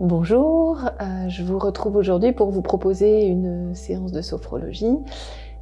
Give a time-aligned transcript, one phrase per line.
[0.00, 4.96] Bonjour, euh, je vous retrouve aujourd'hui pour vous proposer une séance de sophrologie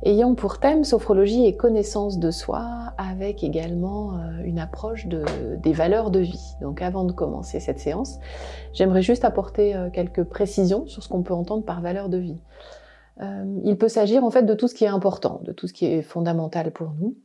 [0.03, 5.25] ayant pour thème sophrologie et connaissance de soi avec également euh, une approche de,
[5.57, 6.55] des valeurs de vie.
[6.61, 8.19] Donc avant de commencer cette séance,
[8.75, 12.39] j'aimerais juste apporter euh, quelques précisions sur ce qu'on peut entendre par valeur de vie.
[13.65, 15.87] il peut s'agir en fait de tout ce qui est important, de tout ce qui
[15.87, 17.17] est fondamental pour nous.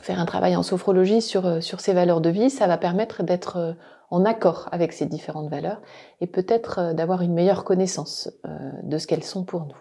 [0.00, 3.74] Faire un travail en sophrologie sur ces valeurs de vie, ça va permettre d'être
[4.10, 5.80] en accord avec ces différentes valeurs
[6.20, 9.78] et peut-être euh, d'avoir une meilleure connaissance euh, de ce qu'elles sont pour nous.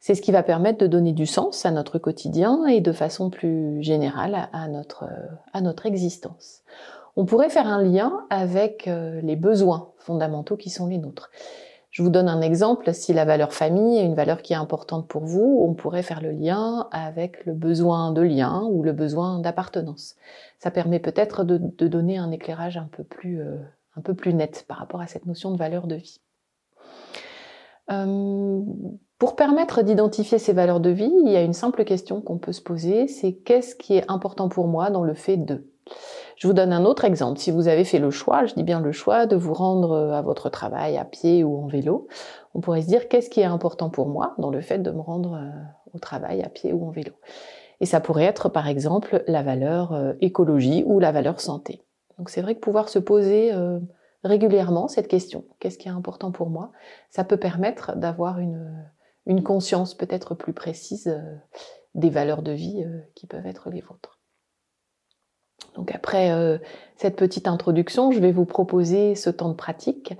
[0.00, 3.30] C'est ce qui va permettre de donner du sens à notre quotidien et de façon
[3.30, 6.62] plus générale à notre, euh, à notre existence.
[7.14, 11.30] On pourrait faire un lien avec les besoins fondamentaux qui sont les nôtres.
[11.92, 12.92] Je vous donne un exemple.
[12.94, 16.22] Si la valeur famille est une valeur qui est importante pour vous, on pourrait faire
[16.22, 20.16] le lien avec le besoin de lien ou le besoin d'appartenance.
[20.58, 23.58] Ça permet peut-être de, donner un éclairage un peu, plus, euh,
[23.96, 26.18] un peu plus net par rapport à cette notion de valeur de vie.
[27.90, 28.62] Euh,
[29.18, 32.52] pour permettre d'identifier ces valeurs de vie, il y a une simple question qu'on peut
[32.52, 35.66] se poser, c'est qu'est-ce qui est important pour moi dans le fait de?
[36.42, 37.38] Je vous donne un autre exemple.
[37.38, 40.10] Si vous avez fait le choix, je dis bien le choix, de vous rendre euh,
[40.10, 42.08] à votre travail à pied ou en vélo,
[42.54, 44.98] on pourrait se dire qu'est-ce qui est important pour moi dans le fait de me
[44.98, 47.12] rendre euh, au travail à pied ou en vélo?
[47.78, 51.80] Et ça pourrait être par exemple la valeur euh, écologie ou la valeur santé.
[52.18, 53.52] Donc c'est vrai que pouvoir se poser
[54.24, 56.72] régulièrement cette question, qu'est-ce qui est important pour moi,
[57.08, 58.84] ça peut permettre d'avoir une,
[59.26, 61.16] une conscience peut-être plus précise
[61.94, 64.11] des valeurs de vie qui peuvent être les vôtres.
[65.74, 66.58] Donc après euh,
[66.96, 70.14] cette petite introduction, je vais vous proposer ce temps de pratique.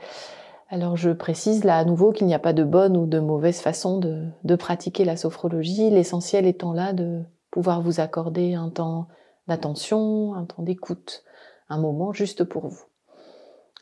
[0.69, 3.61] Alors je précise là à nouveau qu'il n'y a pas de bonne ou de mauvaise
[3.61, 9.09] façon de, pratiquer la sophrologie, l'essentiel étant là de pouvoir vous accorder un temps
[9.49, 11.25] d'attention, un temps d'écoute,
[11.69, 12.85] un moment juste pour vous.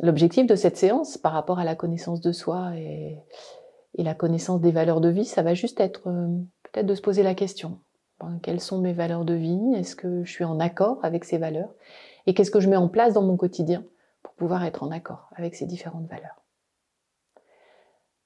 [0.01, 3.19] L'objectif de cette séance par rapport à la connaissance de soi et,
[3.95, 6.27] et la connaissance des valeurs de vie, ça va juste être euh,
[6.65, 7.79] peut-être de se poser la question,
[8.43, 9.75] quelles sont mes valeurs de vie?
[9.75, 11.71] Est-ce que je suis en accord avec ces valeurs?
[12.27, 13.85] Et qu'est-ce que je mets en place dans mon quotidien
[14.23, 16.43] pour pouvoir être en accord avec ces différentes valeurs?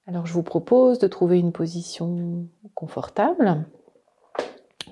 [0.06, 3.64] Alors je vous propose de trouver une position confortable,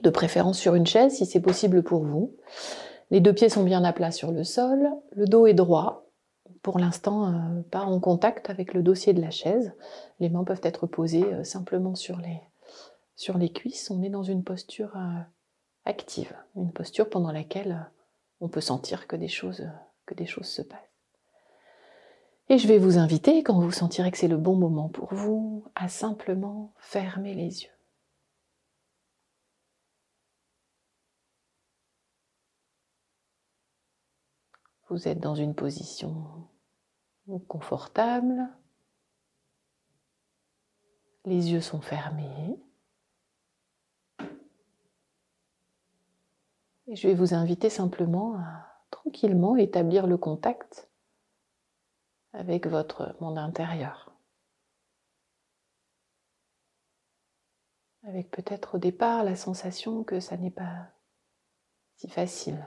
[0.02, 2.34] de préférence sur une chaise si c'est possible pour vous.
[3.10, 6.06] Les deux pieds sont bien à plat sur le sol, le dos est droit,
[6.62, 9.74] pour l'instant euh, pas en contact avec le dossier de la chaise.
[10.18, 12.40] Les mains peuvent être posées euh, simplement sur les,
[13.16, 15.20] sur les cuisses, on est dans une posture euh,
[15.84, 18.02] active, une posture pendant laquelle euh,
[18.40, 19.68] on peut sentir choses,
[20.06, 20.80] que des choses se passent.
[22.48, 25.64] Et je vais vous inviter, quand vous sentirez que c'est le bon moment pour vous,
[25.74, 27.70] à simplement fermer les yeux.
[34.88, 36.48] Vous êtes dans une position
[37.48, 38.48] confortable.
[41.24, 42.58] Les yeux sont fermés.
[46.92, 50.90] Et je vais vous inviter simplement à tranquillement établir le contact
[52.34, 54.14] avec votre monde intérieur.
[58.02, 60.90] Avec peut-être au départ la sensation que ça n'est pas
[61.96, 62.62] si facile.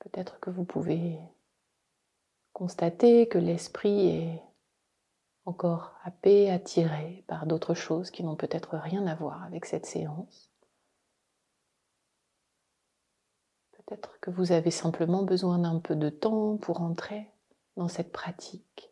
[0.00, 1.18] Peut-être que vous pouvez
[2.52, 4.42] constater que l'esprit est
[5.46, 10.53] encore happé, attiré par d'autres choses qui n'ont peut-être rien à voir avec cette séance.
[13.86, 17.30] Peut-être que vous avez simplement besoin d'un peu de temps pour entrer
[17.76, 18.90] dans cette pratique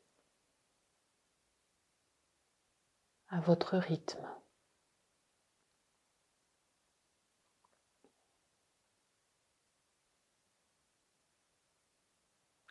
[3.28, 4.28] à votre rythme.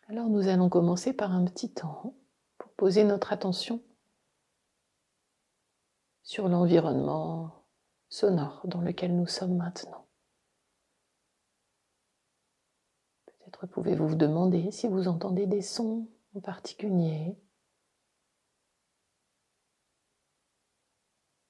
[0.08, 2.14] Alors nous allons commencer par un petit temps
[2.58, 3.82] pour poser notre attention
[6.22, 7.66] sur l'environnement
[8.09, 10.10] sonore dans lequel nous sommes maintenant.
[13.51, 17.35] Peut-être pouvez-vous vous demander si vous entendez des sons en particulier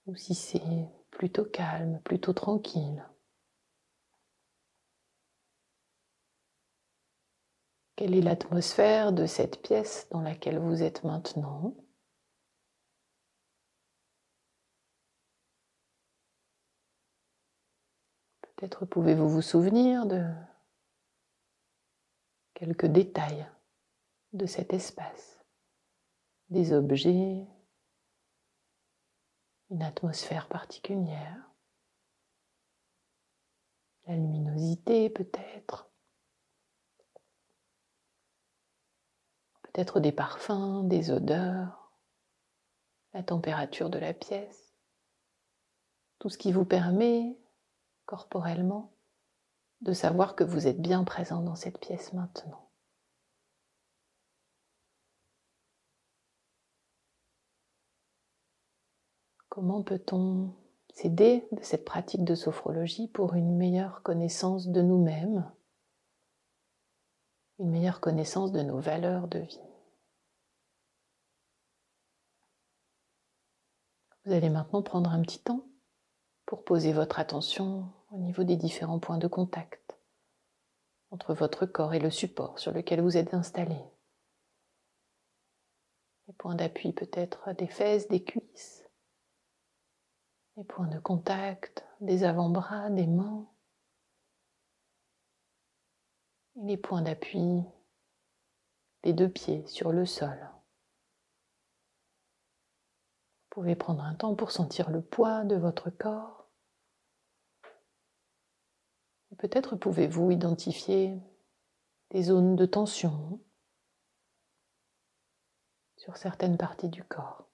[0.05, 3.05] ou si c'est plutôt calme, plutôt tranquille.
[7.95, 11.75] Quelle est l'atmosphère de cette pièce dans laquelle vous êtes maintenant?
[18.41, 20.23] Peut-être pouvez-vous vous souvenir de
[22.61, 23.47] quelques détails
[24.33, 25.43] de cet espace,
[26.49, 27.47] des objets,
[29.71, 31.49] une atmosphère particulière,
[34.05, 35.89] la luminosité peut-être.
[39.63, 41.91] peut-être des parfums, des odeurs,
[43.13, 44.75] la température de la pièce,
[46.19, 47.39] tout ce qui vous permet
[48.05, 48.93] corporellement
[49.81, 52.69] de savoir que vous êtes bien présent dans cette pièce maintenant.
[59.49, 60.53] Comment peut-on
[60.93, 65.51] s'aider de cette pratique de sophrologie pour une meilleure connaissance de nous-mêmes,
[67.59, 69.59] une meilleure connaissance de nos valeurs de vie?
[74.23, 75.65] Vous allez maintenant prendre un petit temps
[76.45, 79.97] pour poser votre attention au niveau des différents points de contact
[81.09, 83.77] entre votre corps et le support sur lequel vous êtes installé.
[86.27, 88.85] Les points d'appui peut-être des fesses, des cuisses,
[90.57, 93.47] les points de contact des avant-bras, des mains,
[96.55, 97.63] et les points d'appui
[99.03, 100.49] des deux pieds sur le sol.
[103.43, 106.40] Vous pouvez prendre un temps pour sentir le poids de votre corps.
[109.37, 111.19] Peut-être pouvez-vous identifier
[112.11, 113.39] des zones de tension
[115.97, 117.47] sur certaines parties du corps.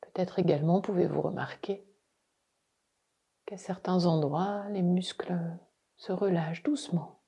[0.00, 1.86] Peut-être également pouvez-vous remarquer
[3.46, 5.38] qu'à certains endroits, les muscles
[5.96, 7.22] se relâchent doucement.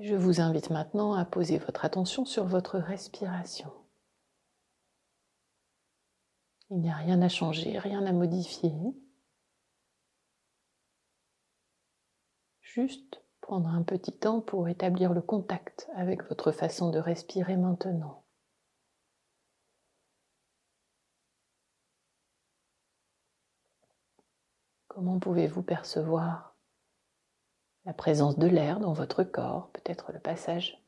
[0.00, 3.70] Je vous invite maintenant à poser votre attention sur votre respiration.
[6.70, 8.72] Il n'y a rien à changer, rien à modifier.
[12.60, 18.24] Juste prendre un petit temps pour établir le contact avec votre façon de respirer maintenant.
[24.86, 26.56] Comment pouvez-vous percevoir
[27.84, 30.80] la présence de l'air dans votre corps, peut-être le passage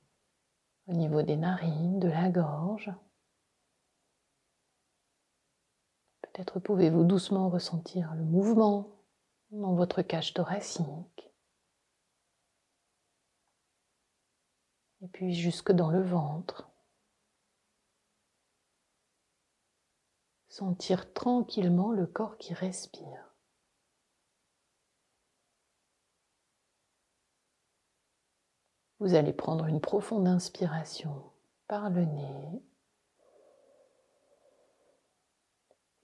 [0.87, 2.93] au niveau des narines, de la gorge?
[6.33, 8.89] Peut-être pouvez-vous doucement ressentir le mouvement
[9.51, 11.33] dans votre cage thoracique.
[15.03, 16.71] et puis jusque dans le ventre.
[20.49, 23.35] Sentir tranquillement le corps qui respire.
[29.01, 31.33] Vous allez prendre une profonde inspiration
[31.67, 32.63] par le nez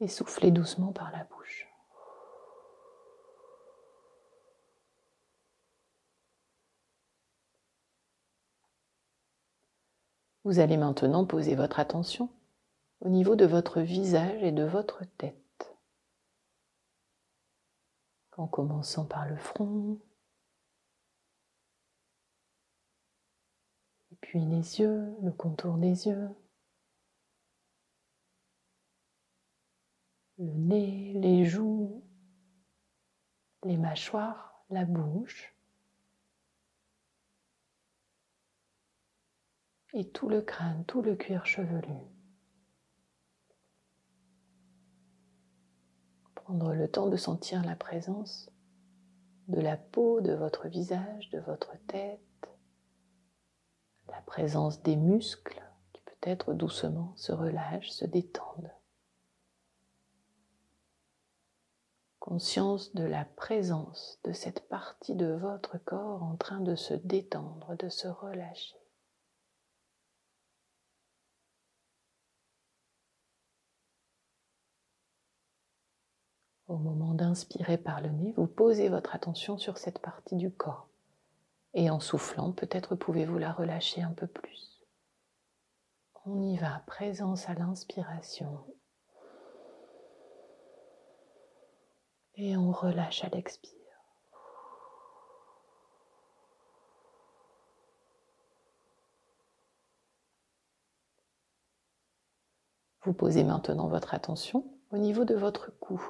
[0.00, 1.67] et souffler doucement par la bouche.
[10.45, 12.31] Vous allez maintenant poser votre attention
[13.00, 15.77] au niveau de votre visage et de votre tête.
[18.37, 19.99] En commençant par le front,
[24.12, 26.29] et puis les yeux, le contour des yeux,
[30.38, 32.05] le nez, les joues,
[33.64, 35.55] les mâchoires, la bouche.
[39.94, 41.99] et tout le crâne, tout le cuir chevelu.
[46.35, 48.50] Prendre le temps de sentir la présence
[49.49, 52.21] de la peau, de votre visage, de votre tête,
[54.09, 58.73] la présence des muscles qui peut-être doucement se relâchent, se détendent.
[62.28, 67.75] Conscience de la présence de cette partie de votre corps en train de se détendre,
[67.78, 68.76] de se relâcher.
[76.66, 80.87] Au moment d'inspirer par le nez, vous posez votre attention sur cette partie du corps.
[81.73, 84.82] Et en soufflant, peut-être pouvez-vous la relâcher un peu plus.
[86.26, 88.66] On y va, présence à l'inspiration.
[92.38, 93.73] Et on relâche à l'expire.
[103.02, 106.00] Vous posez maintenant votre attention au niveau de votre cou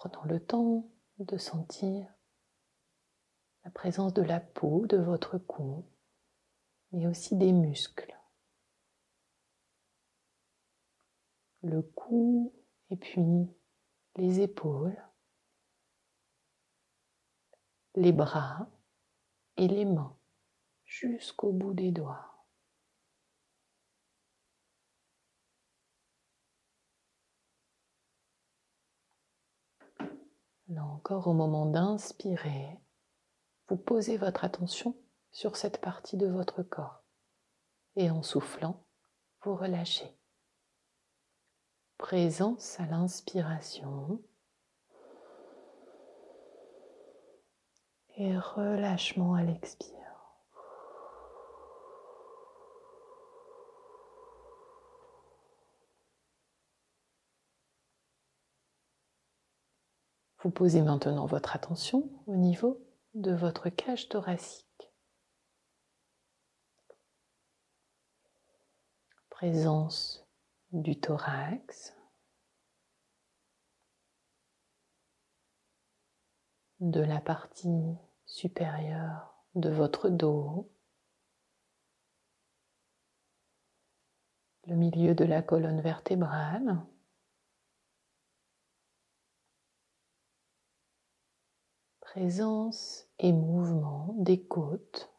[0.00, 0.88] prenant le temps
[1.18, 2.06] de sentir
[3.64, 5.84] la présence de la peau de votre cou,
[6.92, 8.18] mais aussi des muscles.
[11.62, 12.54] Le cou
[12.88, 13.20] et puis
[14.16, 14.96] les épaules,
[17.94, 18.68] les bras
[19.56, 20.16] et les mains
[20.84, 22.30] jusqu'au bout des doigts.
[30.68, 32.78] Là encore, au moment d'inspirer,
[33.68, 34.96] vous posez votre attention
[35.32, 37.02] sur cette partie de votre corps.
[37.96, 38.84] Et en soufflant,
[39.42, 40.19] vous relâchez.
[42.00, 44.22] Présence à l'inspiration.
[48.16, 49.94] Et relâchement à l'expire.
[60.42, 62.80] Vous posez maintenant votre attention au niveau
[63.12, 64.66] de votre cage thoracique.
[69.28, 70.19] Présence
[70.72, 71.96] du thorax,
[76.80, 80.70] de la partie supérieure de votre dos,
[84.66, 86.80] le milieu de la colonne vertébrale,
[92.00, 95.09] présence et mouvement des côtes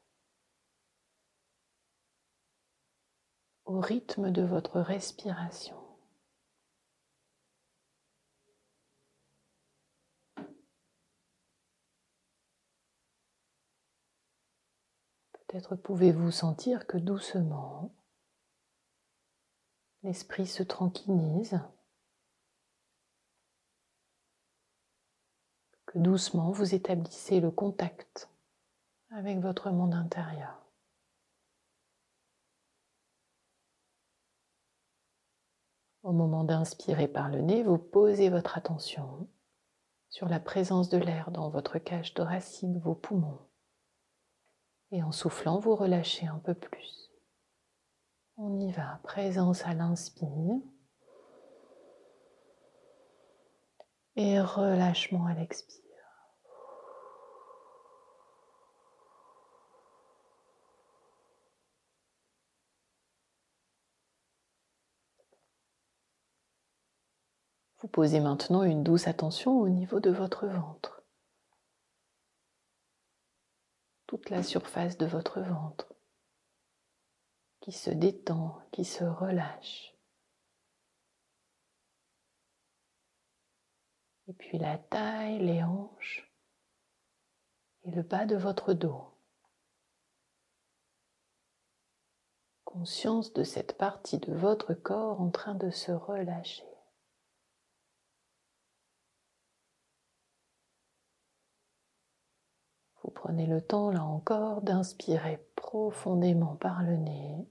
[3.71, 5.77] au rythme de votre respiration.
[15.31, 17.93] Peut-être pouvez-vous sentir que doucement,
[20.03, 21.59] l'esprit se tranquillise.
[25.87, 28.29] que doucement vous établissez le contact
[29.09, 30.60] avec votre monde intérieur.
[36.03, 39.27] Au moment d'inspirer par le nez, vous posez votre attention
[40.10, 43.39] sur la présence de l'air dans votre cage thoracique, vos poumons.
[44.91, 47.12] Et en soufflant, vous relâchez un peu plus.
[48.36, 49.00] On y va.
[49.03, 50.58] Présence à l'inspire.
[54.15, 55.90] Et relâchement à l'expire.
[67.91, 71.03] Posez maintenant une douce attention au niveau de votre ventre.
[74.07, 75.93] Toute la surface de votre ventre
[77.62, 79.95] qui se détend, qui se relâche.
[84.27, 86.31] Et puis la taille, les hanches
[87.83, 89.03] et le bas de votre dos.
[92.65, 96.70] Conscience de cette partie de votre corps en train de se relâcher.
[103.13, 107.47] Prenez le temps, là encore, d'inspirer profondément par le nez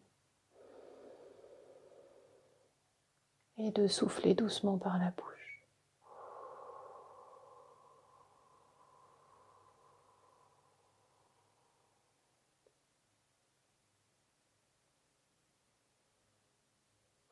[3.59, 5.67] et de souffler doucement par la bouche.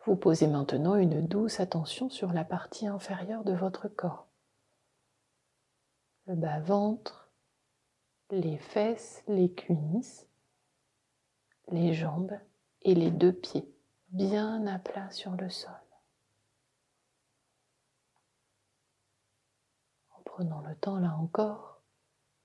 [0.05, 4.27] Vous posez maintenant une douce attention sur la partie inférieure de votre corps,
[6.27, 7.28] le bas-ventre,
[8.31, 10.27] les fesses, les cuisses,
[11.69, 12.39] les jambes
[12.83, 13.69] et les deux pieds
[14.09, 15.73] bien à plat sur le sol.
[20.11, 21.83] En prenant le temps là encore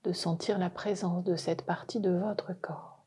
[0.04, 3.04] de sentir la présence de cette partie de votre corps.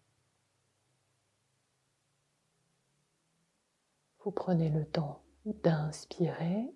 [4.23, 6.73] Vous prenez le temps d'inspirer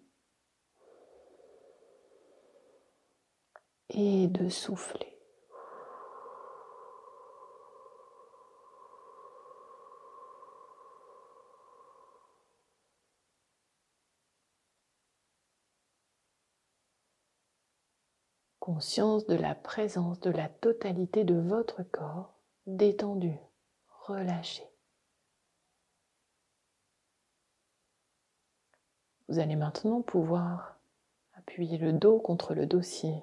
[3.90, 5.11] et de souffler.
[18.74, 23.38] Conscience de la présence de la totalité de votre corps détendu,
[23.90, 24.64] relâché.
[29.28, 30.80] Vous allez maintenant pouvoir
[31.34, 33.22] appuyer le dos contre le dossier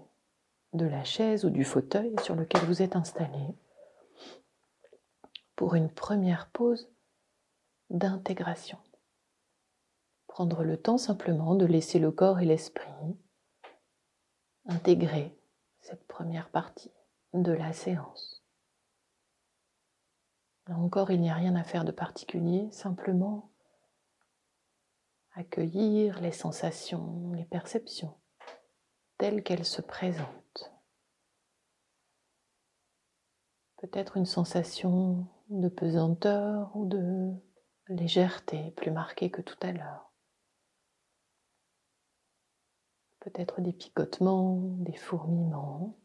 [0.74, 3.56] de la chaise ou du fauteuil sur lequel vous êtes installé
[5.56, 6.90] pour une première pause
[7.88, 8.78] d'intégration.
[10.26, 13.16] Prendre le temps simplement de laisser le corps et l'esprit
[14.66, 15.37] intégrer
[15.94, 16.92] première partie
[17.34, 18.44] de la séance.
[20.66, 23.50] Là encore, il n'y a rien à faire de particulier, simplement
[25.34, 28.18] accueillir les sensations, les perceptions
[29.18, 30.72] telles qu'elles se présentent.
[33.76, 37.32] Peut-être une sensation de pesanteur ou de
[37.88, 40.07] légèreté plus marquée que tout à l'heure.
[43.20, 45.98] Peut-être des picotements, des fourmillements,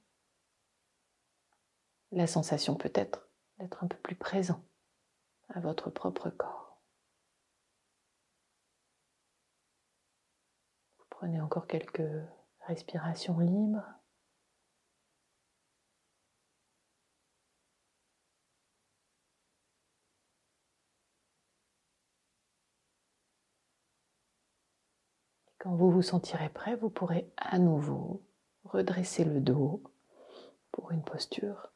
[2.12, 3.28] la sensation peut-être
[3.58, 4.64] d'être un peu plus présent
[5.50, 6.82] à votre propre corps.
[10.98, 12.02] Vous prenez encore quelques
[12.62, 13.84] respirations libres.
[25.64, 28.22] Quand vous vous sentirez prêt, vous pourrez à nouveau
[28.66, 29.82] redresser le dos
[30.74, 31.72] pour une posture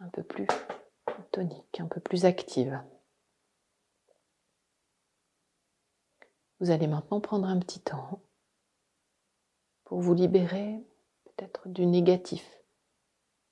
[0.00, 0.46] un peu plus
[1.32, 2.78] tonique, un peu plus active.
[6.60, 8.20] Vous allez maintenant prendre un petit temps
[9.84, 10.84] pour vous libérer
[11.24, 12.46] peut-être du négatif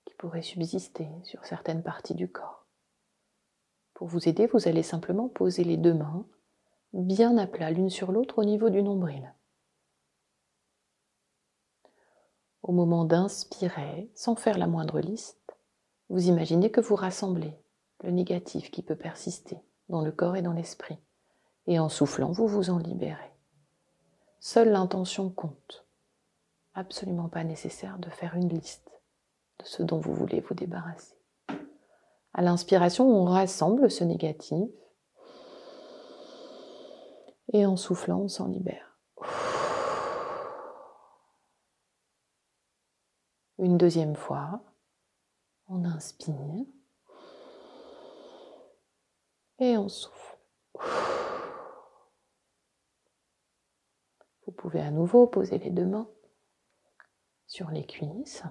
[0.04, 2.66] qui pourrait subsister sur certaines parties du corps.
[3.94, 6.26] Pour vous aider, vous allez simplement poser les deux mains
[6.92, 9.32] bien à plat l'une sur l'autre au niveau du nombril.
[12.64, 15.54] Au moment d'inspirer, sans faire la moindre liste,
[16.08, 17.52] vous imaginez que vous rassemblez
[18.02, 19.58] le négatif qui peut persister
[19.90, 20.98] dans le corps et dans l'esprit.
[21.66, 23.30] Et en soufflant, vous vous en libérez.
[24.40, 25.84] Seule l'intention compte.
[26.72, 28.90] Absolument pas nécessaire de faire une liste
[29.58, 31.16] de ce dont vous voulez vous débarrasser.
[32.32, 34.70] À l'inspiration, on rassemble ce négatif.
[37.52, 38.93] Et en soufflant, on s'en libère.
[43.64, 44.60] Une deuxième fois,
[45.68, 46.66] on inspire
[49.58, 50.38] et on souffle.
[54.44, 56.10] Vous pouvez à nouveau poser les deux mains
[57.46, 58.42] sur les cuisses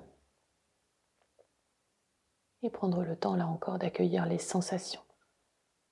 [2.63, 5.05] et prendre le temps là encore d'accueillir les sensations,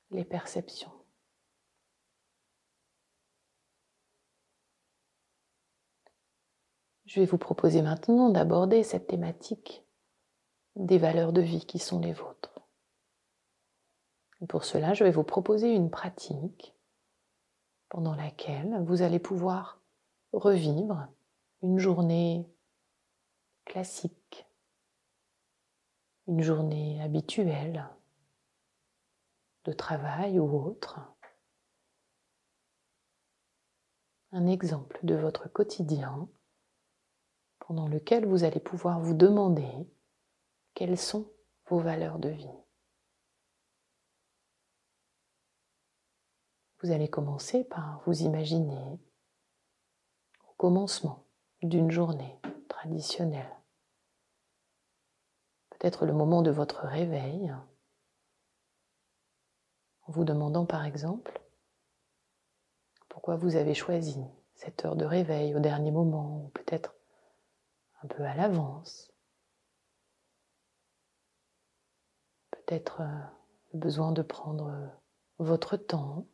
[0.09, 1.00] les perceptions.
[7.11, 9.83] Je vais vous proposer maintenant d'aborder cette thématique
[10.77, 12.61] des valeurs de vie qui sont les vôtres.
[14.47, 16.73] pour cela, je vais vous proposer une pratique
[17.89, 19.81] pendant laquelle vous allez pouvoir
[20.31, 21.09] revivre
[21.61, 22.49] une journée
[23.65, 24.47] classique,
[26.27, 27.89] une journée habituelle
[29.65, 31.01] de travail ou autre,
[34.31, 36.29] un exemple de votre quotidien
[37.71, 39.71] pendant lequel vous allez pouvoir vous demander
[40.73, 41.31] quelles sont
[41.67, 42.59] vos valeurs de vie.
[46.81, 48.99] Vous allez commencer par vous imaginer
[50.49, 51.25] au commencement
[51.61, 53.55] d'une journée traditionnelle.
[55.69, 57.53] Peut-être le moment de votre réveil,
[60.01, 61.39] en vous demandant par exemple
[63.07, 64.19] pourquoi vous avez choisi
[64.55, 66.93] cette heure de réveil au dernier moment, ou peut-être
[68.03, 69.11] un peu à l'avance.
[72.51, 73.21] Peut-être euh,
[73.73, 74.87] le besoin de prendre euh,
[75.39, 76.27] votre temps.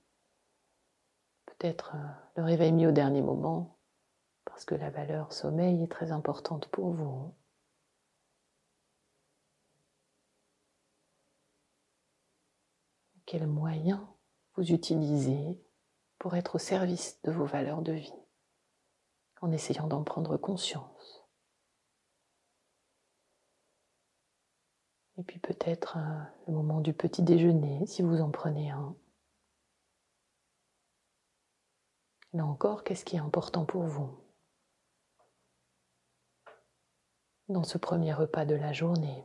[1.45, 3.77] Peut-être euh, le réveil mis au dernier moment
[4.45, 7.34] parce que la valeur sommeil est très importante pour vous.
[13.25, 13.99] Quels moyens
[14.56, 15.62] vous utilisez
[16.17, 18.13] pour être au service de vos valeurs de vie?
[19.41, 21.26] En essayant d'en prendre conscience.
[25.17, 28.95] Et puis peut-être euh, le moment du petit déjeuner, si vous en prenez un.
[32.34, 34.12] Là encore, qu'est-ce qui est important pour vous?
[37.49, 39.23] Dans ce premier repas de la journée.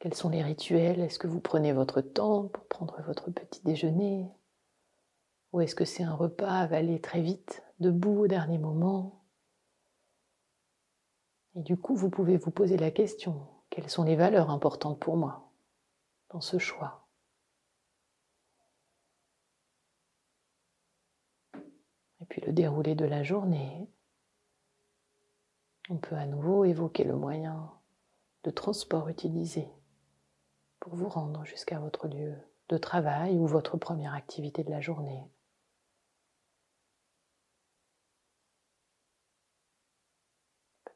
[0.00, 1.00] Quels sont les rituels?
[1.00, 4.30] Est-ce que vous prenez votre temps pour prendre votre petit déjeuner?
[5.52, 9.17] Ou est-ce que c'est un repas avalé très vite, debout au dernier moment?
[11.54, 15.16] Et du coup, vous pouvez vous poser la question, quelles sont les valeurs importantes pour
[15.16, 15.52] moi
[16.30, 17.08] dans ce choix?
[22.20, 23.88] Et puis le déroulé de la journée,
[25.88, 27.72] on peut à nouveau évoquer le moyen
[28.44, 29.68] de transport utilisé
[30.80, 32.34] pour vous rendre jusqu'à votre lieu
[32.68, 35.30] de travail ou votre première activité de la journée.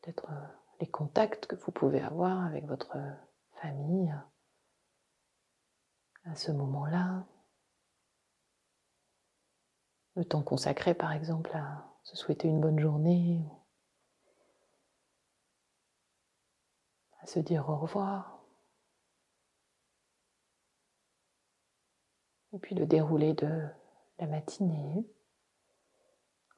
[0.03, 0.47] Peut-être euh,
[0.81, 2.99] les contacts que vous pouvez avoir avec votre
[3.61, 4.15] famille
[6.25, 7.25] à ce moment-là.
[10.15, 13.43] Le temps consacré par exemple à se souhaiter une bonne journée,
[17.21, 18.45] à se dire au revoir.
[22.53, 23.67] Et puis le déroulé de
[24.19, 25.07] la matinée,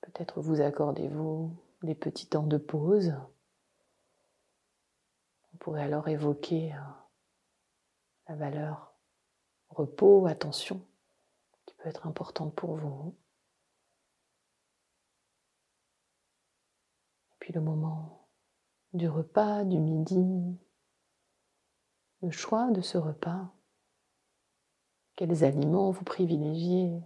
[0.04, 1.50] Peut-être vous accordez-vous
[1.82, 3.14] des petits temps de pause.
[5.64, 6.78] On pourrait alors évoquer euh,
[8.28, 8.92] la valeur
[9.70, 10.86] repos, attention,
[11.64, 13.16] qui peut être importante pour vous.
[17.30, 18.28] Et puis le moment
[18.92, 20.54] du repas, du midi,
[22.20, 23.50] le choix de ce repas.
[25.16, 27.00] Quels aliments vous privilégiez?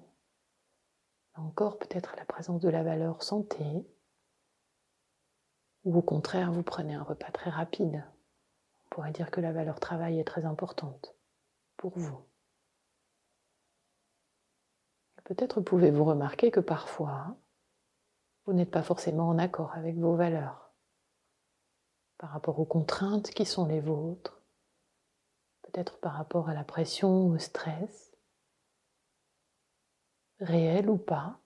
[1.34, 3.86] Encore peut-être la présence de la valeur santé.
[5.84, 8.04] Ou au contraire, vous prenez un repas très rapide.
[8.90, 11.14] On pourrait dire que la valeur travail est très importante
[11.76, 12.18] pour vous.
[15.24, 17.36] Peut-être pouvez-vous remarquer que parfois,
[18.46, 20.72] vous n'êtes pas forcément en accord avec vos valeurs
[22.16, 24.42] par rapport aux contraintes qui sont les vôtres,
[25.62, 28.16] peut-être par rapport à la pression ou au stress,
[30.40, 31.38] réel ou pas.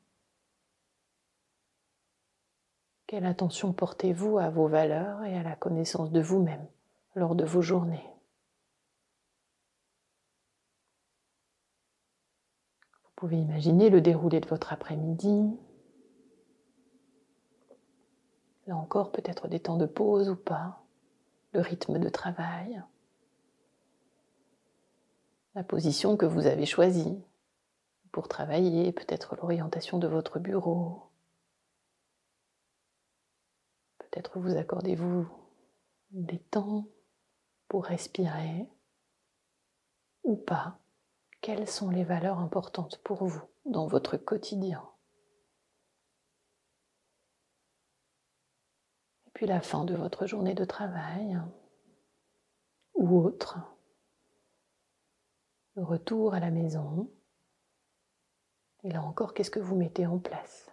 [3.06, 6.66] Quelle attention portez-vous à vos valeurs et à la connaissance de vous-même?
[7.14, 8.08] Lors de vos journées.
[13.04, 15.56] Vous pouvez imaginer le déroulé de votre après-midi.
[18.66, 20.84] Là encore, peut-être des temps de pause ou pas,
[21.52, 22.82] le rythme de travail,
[25.54, 27.22] la position que vous avez choisie
[28.10, 31.12] pour travailler, peut-être l'orientation de votre bureau,
[34.12, 35.26] Peut-être vous accordez-vous
[36.10, 36.86] des temps
[37.80, 38.68] respirer
[40.24, 40.78] ou pas.
[41.40, 44.88] Quelles sont les valeurs importantes pour vous dans votre quotidien?
[49.26, 51.40] Et puis la fin de votre journée de travail
[52.94, 53.58] ou autre.
[55.74, 57.10] Le retour à la maison.
[58.84, 60.71] Et là encore, qu'est-ce que vous mettez en place?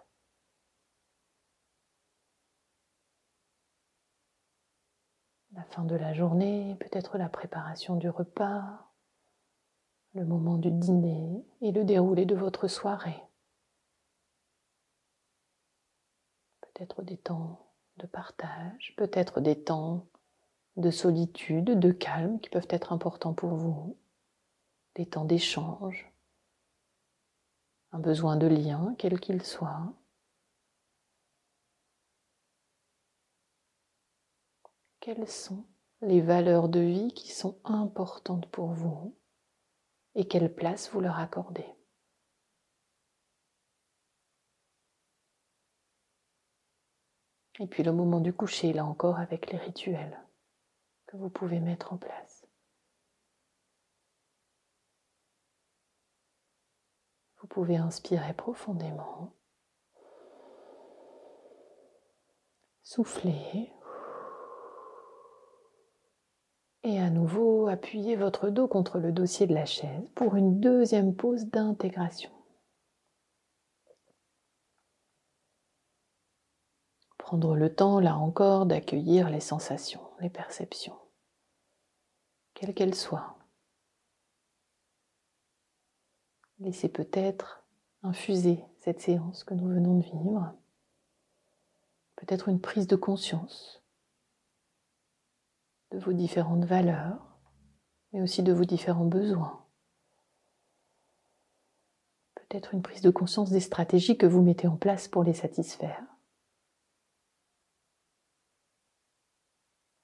[5.52, 8.90] La fin de la journée, peut-être la préparation du repas,
[10.14, 13.22] le moment du dîner et le déroulé de votre soirée.
[16.60, 20.06] Peut-être des temps de partage, peut-être des temps
[20.76, 23.96] de solitude, de calme qui peuvent être importants pour vous,
[24.94, 26.10] des temps d'échange,
[27.92, 29.92] un besoin de lien, quel qu'il soit.
[35.00, 35.64] Quelles sont
[36.02, 39.16] les valeurs de vie qui sont importantes pour vous
[40.14, 41.66] et quelle place vous leur accordez?
[47.58, 50.18] Et puis le moment du coucher, là encore, avec les rituels
[51.06, 52.46] que vous pouvez mettre en place.
[57.38, 59.34] Vous pouvez inspirer profondément,
[62.82, 63.72] souffler
[66.90, 71.14] et à nouveau, appuyez votre dos contre le dossier de la chaise pour une deuxième
[71.14, 72.30] pause d'intégration.
[77.16, 80.96] Prendre le temps, là encore, d'accueillir les sensations, les perceptions,
[82.54, 83.36] quelles qu'elles soient.
[86.58, 87.62] Laissez peut-être
[88.02, 90.52] infuser cette séance que nous venons de vivre.
[92.16, 93.79] Peut-être une prise de conscience
[95.90, 97.38] de vos différentes valeurs,
[98.12, 99.64] mais aussi de vos différents besoins.
[102.34, 106.02] Peut-être une prise de conscience des stratégies que vous mettez en place pour les satisfaire.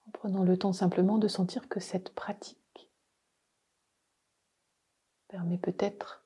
[0.07, 2.91] En prenant le temps simplement de sentir que cette pratique
[5.29, 6.25] permet peut-être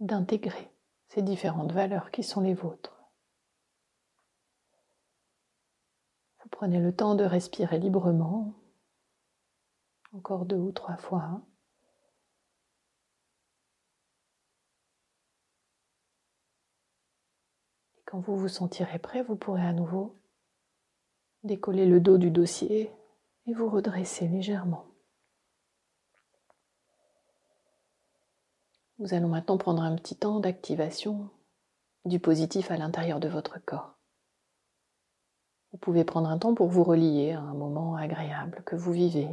[0.00, 0.70] d'intégrer
[1.08, 2.93] ces différentes valeurs qui sont les vôtres.
[6.50, 8.54] Prenez le temps de respirer librement,
[10.12, 11.42] encore deux ou trois fois.
[17.98, 20.16] Et quand vous vous sentirez prêt, vous pourrez à nouveau
[21.42, 22.90] décoller le dos du dossier
[23.46, 24.86] et vous redresser légèrement.
[28.98, 31.28] Nous allons maintenant prendre un petit temps d'activation
[32.04, 33.93] du positif à l'intérieur de votre corps.
[35.74, 39.26] Vous pouvez prendre un temps pour vous relier à un moment agréable que vous vivez,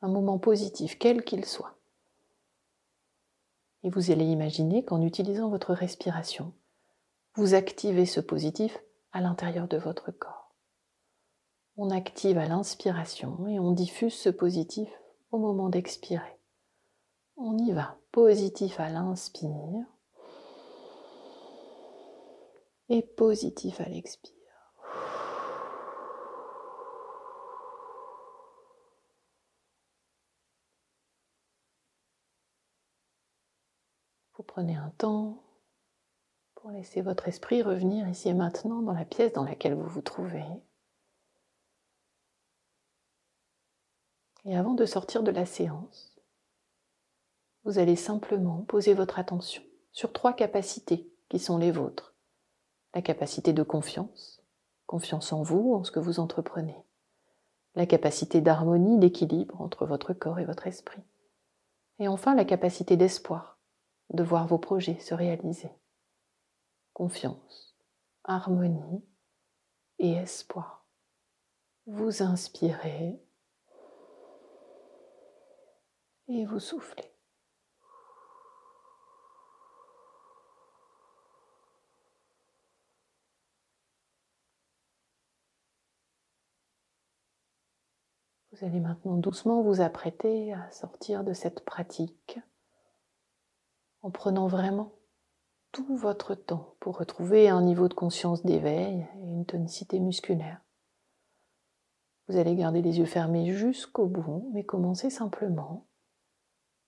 [0.00, 1.74] un moment positif, quel qu'il soit.
[3.82, 6.52] Et vous allez imaginer qu'en utilisant votre respiration,
[7.34, 8.78] vous activez ce positif
[9.10, 10.54] à l'intérieur de votre corps.
[11.76, 14.88] On active à l'inspiration et on diffuse ce positif
[15.32, 16.38] au moment d'expirer.
[17.36, 19.84] On y va, positif à l'inspire
[22.88, 24.41] et positif à l'expire.
[34.46, 35.42] Prenez un temps
[36.54, 40.02] pour laisser votre esprit revenir ici et maintenant dans la pièce dans laquelle vous vous
[40.02, 40.44] trouvez.
[44.44, 46.16] Et avant de sortir de la séance,
[47.64, 52.14] vous allez simplement poser votre attention sur trois capacités qui sont les vôtres.
[52.94, 54.42] La capacité de confiance,
[54.86, 56.76] confiance en vous, en ce que vous entreprenez.
[57.74, 61.02] La capacité d'harmonie, d'équilibre entre votre corps et votre esprit.
[61.98, 63.51] Et enfin la capacité d'espoir,
[64.10, 65.70] de voir vos projets se réaliser.
[66.92, 67.76] Confiance,
[68.24, 69.04] harmonie
[69.98, 70.86] et espoir.
[71.86, 73.20] Vous inspirez
[76.28, 77.12] et vous soufflez.
[88.52, 92.38] Vous allez maintenant doucement vous apprêter à sortir de cette pratique
[94.02, 94.92] en prenant vraiment
[95.70, 100.60] tout votre temps pour retrouver un niveau de conscience d'éveil et une tonicité musculaire.
[102.28, 105.86] Vous allez garder les yeux fermés jusqu'au bout, mais commencez simplement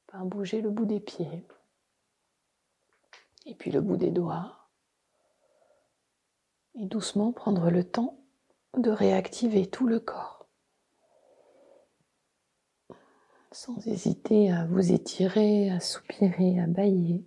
[0.07, 1.47] par bouger le bout des pieds
[3.47, 4.69] et puis le bout des doigts
[6.77, 8.19] et doucement prendre le temps
[8.77, 10.34] de réactiver tout le corps.
[13.55, 17.25] Sans hésiter à vous étirer, à soupirer, à bailler,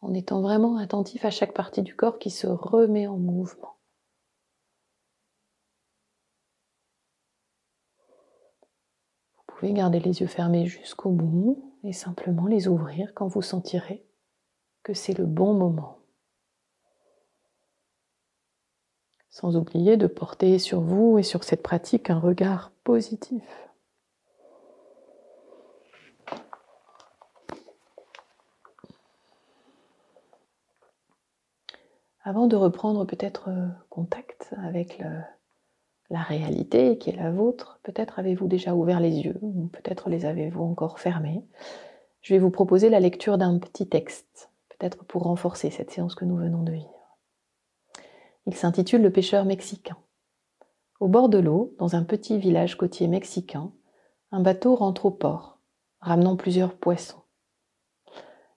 [0.00, 3.76] en étant vraiment attentif à chaque partie du corps qui se remet en mouvement.
[9.36, 14.04] Vous pouvez garder les yeux fermés jusqu'au bout et simplement les ouvrir quand vous sentirez
[14.82, 16.00] que c'est le bon moment.
[19.30, 23.44] Sans oublier de porter sur vous et sur cette pratique un regard positif.
[32.24, 35.02] Avant de reprendre peut-être euh, contact avec
[36.12, 40.26] la réalité qui est la vôtre, peut-être avez-vous déjà ouvert les yeux, ou peut-être les
[40.26, 41.42] avez-vous encore fermés.
[42.20, 46.24] Je vais vous proposer la lecture d'un petit texte, peut-être pour renforcer cette séance que
[46.24, 47.18] nous venons de vivre.
[48.46, 49.96] Il s'intitule Le pêcheur mexicain.
[51.00, 53.72] Au bord de l'eau, dans un petit village côtier mexicain,
[54.30, 55.58] un bateau rentre au port,
[56.00, 57.22] ramenant plusieurs poissons.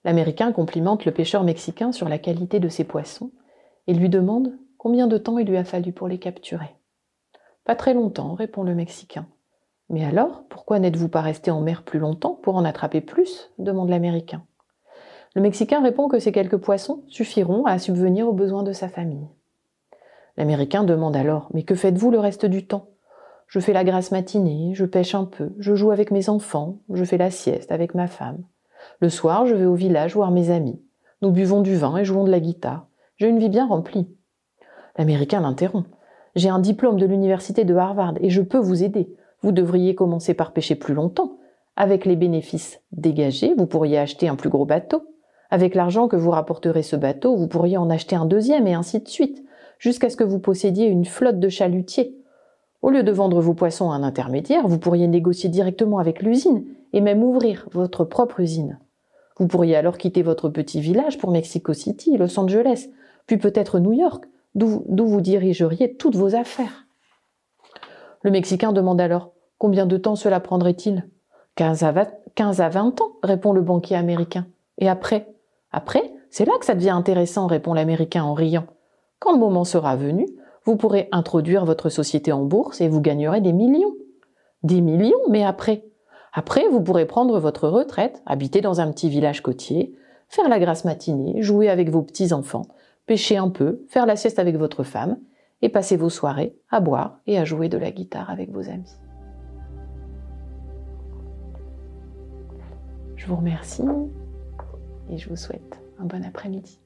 [0.04, 3.32] L'Américain complimente le pêcheur mexicain sur la qualité de ses poissons
[3.86, 6.76] et lui demande combien de temps il lui a fallu pour les capturer.
[7.64, 9.26] Pas très longtemps, répond le Mexicain.
[9.88, 13.50] Mais alors, pourquoi n'êtes-vous pas resté en mer plus longtemps pour en attraper plus?
[13.58, 14.42] demande l'Américain.
[15.34, 19.28] Le Mexicain répond que ces quelques poissons suffiront à subvenir aux besoins de sa famille.
[20.36, 22.88] L'Américain demande alors Mais que faites-vous le reste du temps?
[23.46, 27.04] Je fais la grasse matinée, je pêche un peu, je joue avec mes enfants, je
[27.04, 28.42] fais la sieste avec ma femme.
[29.00, 30.82] Le soir, je vais au village voir mes amis.
[31.22, 32.86] Nous buvons du vin et jouons de la guitare.
[33.18, 34.06] J'ai une vie bien remplie.
[34.98, 35.88] L'Américain l'interrompt.
[36.34, 39.08] J'ai un diplôme de l'université de Harvard et je peux vous aider.
[39.40, 41.38] Vous devriez commencer par pêcher plus longtemps.
[41.76, 45.02] Avec les bénéfices dégagés, vous pourriez acheter un plus gros bateau.
[45.50, 49.00] Avec l'argent que vous rapporterez ce bateau, vous pourriez en acheter un deuxième et ainsi
[49.00, 49.42] de suite,
[49.78, 52.14] jusqu'à ce que vous possédiez une flotte de chalutiers.
[52.82, 56.64] Au lieu de vendre vos poissons à un intermédiaire, vous pourriez négocier directement avec l'usine
[56.92, 58.78] et même ouvrir votre propre usine.
[59.38, 62.88] Vous pourriez alors quitter votre petit village pour Mexico City, Los Angeles,
[63.26, 66.86] puis peut-être New York, d'où vous dirigeriez toutes vos affaires.
[68.22, 71.08] Le Mexicain demande alors Combien de temps cela prendrait-il?
[71.54, 71.92] 15 à,
[72.68, 74.46] 20, ans, répond le banquier américain.
[74.76, 75.34] Et après?
[75.72, 78.66] Après, c'est là que ça devient intéressant, répond l'Américain en riant.
[79.18, 80.26] Quand le moment sera venu,
[80.64, 83.94] vous pourrez introduire votre société en bourse et vous gagnerez des millions.
[84.62, 85.84] Des millions, mais après?
[86.34, 89.94] Après, vous pourrez prendre votre retraite, habiter dans un petit village côtier,
[90.28, 92.66] faire la grasse matinée, jouer avec vos petits-enfants,
[93.06, 95.18] pêcher un peu, faire la sieste avec votre femme,
[95.62, 98.94] et passer vos soirées à boire et à jouer de la guitare avec vos amis.
[103.16, 103.82] Je vous remercie
[105.08, 106.78] et je vous souhaite un bon après-midi.